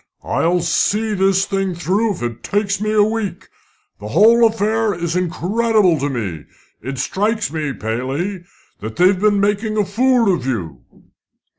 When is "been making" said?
9.19-9.77